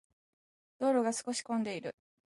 [0.79, 1.95] 道路が少し混んでいる。